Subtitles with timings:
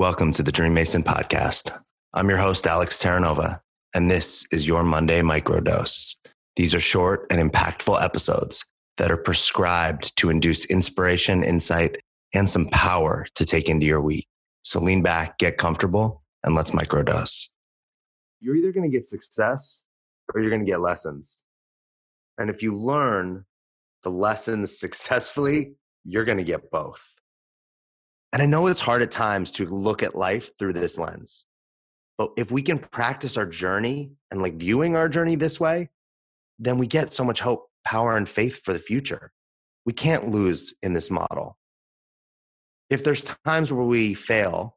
[0.00, 1.78] Welcome to the Dream Mason podcast.
[2.14, 3.60] I'm your host, Alex Terranova,
[3.94, 6.16] and this is your Monday microdose.
[6.56, 8.64] These are short and impactful episodes
[8.96, 11.98] that are prescribed to induce inspiration, insight,
[12.32, 14.26] and some power to take into your week.
[14.62, 17.50] So lean back, get comfortable, and let's microdose.
[18.40, 19.84] You're either going to get success
[20.32, 21.44] or you're going to get lessons.
[22.38, 23.44] And if you learn
[24.02, 25.74] the lessons successfully,
[26.06, 27.19] you're going to get both.
[28.32, 31.46] And I know it's hard at times to look at life through this lens.
[32.16, 35.90] But if we can practice our journey and like viewing our journey this way,
[36.58, 39.32] then we get so much hope, power, and faith for the future.
[39.86, 41.56] We can't lose in this model.
[42.90, 44.76] If there's times where we fail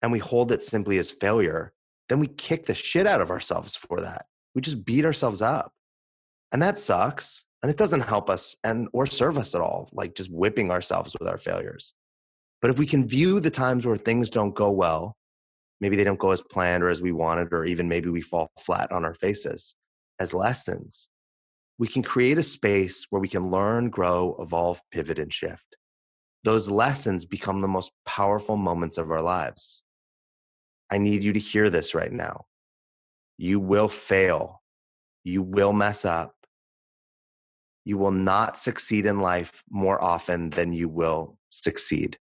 [0.00, 1.72] and we hold it simply as failure,
[2.08, 4.26] then we kick the shit out of ourselves for that.
[4.54, 5.72] We just beat ourselves up.
[6.52, 7.44] And that sucks.
[7.62, 11.16] And it doesn't help us and or serve us at all, like just whipping ourselves
[11.18, 11.94] with our failures.
[12.60, 15.16] But if we can view the times where things don't go well,
[15.80, 18.50] maybe they don't go as planned or as we wanted, or even maybe we fall
[18.58, 19.74] flat on our faces
[20.18, 21.08] as lessons,
[21.78, 25.76] we can create a space where we can learn, grow, evolve, pivot, and shift.
[26.42, 29.84] Those lessons become the most powerful moments of our lives.
[30.90, 32.46] I need you to hear this right now.
[33.36, 34.62] You will fail.
[35.22, 36.34] You will mess up.
[37.84, 42.18] You will not succeed in life more often than you will succeed.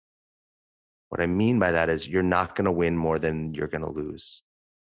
[1.12, 3.84] What I mean by that is you're not going to win more than you're going
[3.84, 4.44] to lose.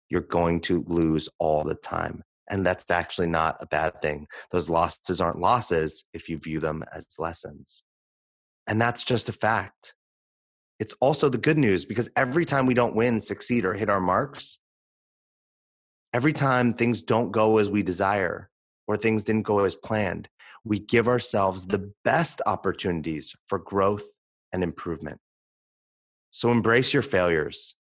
[0.07, 2.23] You're going to lose all the time.
[2.49, 4.27] And that's actually not a bad thing.
[4.49, 7.83] Those losses aren't losses if you view them as lessons.
[8.67, 9.95] And that's just a fact.
[10.79, 13.99] It's also the good news because every time we don't win, succeed, or hit our
[13.99, 14.59] marks,
[16.13, 18.49] every time things don't go as we desire
[18.87, 20.29] or things didn't go as planned,
[20.63, 24.05] we give ourselves the best opportunities for growth
[24.53, 25.19] and improvement.
[26.35, 27.75] So embrace your failures.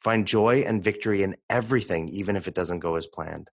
[0.00, 3.50] Find joy and victory in everything, even if it doesn't go as planned.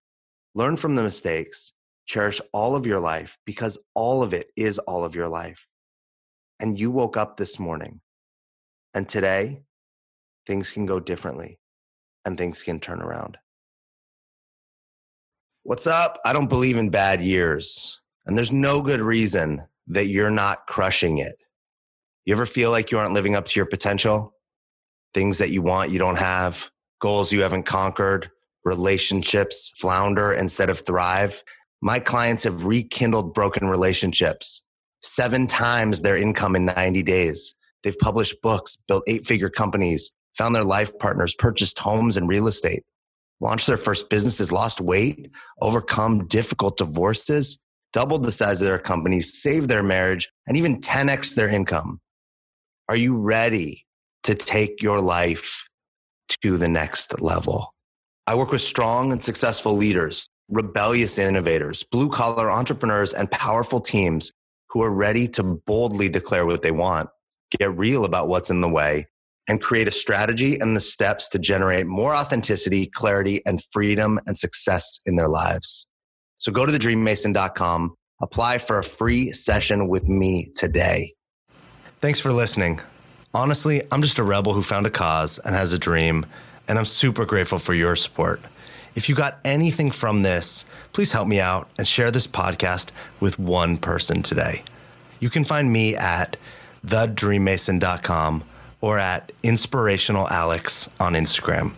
[0.54, 1.74] Learn from the mistakes.
[2.06, 5.68] Cherish all of your life because all of it is all of your life.
[6.58, 8.00] And you woke up this morning.
[8.94, 9.60] And today,
[10.46, 11.58] things can go differently
[12.24, 13.36] and things can turn around.
[15.64, 16.18] What's up?
[16.24, 18.00] I don't believe in bad years.
[18.24, 21.36] And there's no good reason that you're not crushing it.
[22.24, 24.32] You ever feel like you aren't living up to your potential?
[25.16, 26.68] Things that you want you don't have,
[27.00, 28.30] goals you haven't conquered,
[28.66, 31.42] relationships flounder instead of thrive.
[31.80, 34.66] My clients have rekindled broken relationships,
[35.00, 37.54] seven times their income in 90 days.
[37.82, 42.46] They've published books, built eight figure companies, found their life partners, purchased homes and real
[42.46, 42.82] estate,
[43.40, 45.30] launched their first businesses, lost weight,
[45.62, 47.62] overcome difficult divorces,
[47.94, 52.00] doubled the size of their companies, saved their marriage, and even 10x their income.
[52.90, 53.85] Are you ready
[54.26, 55.68] to take your life
[56.42, 57.72] to the next level.
[58.26, 64.32] I work with strong and successful leaders, rebellious innovators, blue collar entrepreneurs, and powerful teams
[64.70, 67.08] who are ready to boldly declare what they want,
[67.56, 69.06] get real about what's in the way,
[69.48, 74.36] and create a strategy and the steps to generate more authenticity, clarity, and freedom and
[74.36, 75.88] success in their lives.
[76.38, 81.14] So go to thedreammason.com, apply for a free session with me today.
[82.00, 82.80] Thanks for listening.
[83.34, 86.26] Honestly, I'm just a rebel who found a cause and has a dream,
[86.68, 88.40] and I'm super grateful for your support.
[88.94, 93.38] If you got anything from this, please help me out and share this podcast with
[93.38, 94.62] one person today.
[95.20, 96.36] You can find me at
[96.86, 98.44] thedreammason.com
[98.80, 101.74] or at inspirationalalex on Instagram.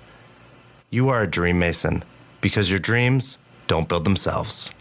[0.90, 2.04] You are a dream mason
[2.40, 4.72] because your dreams don't build themselves.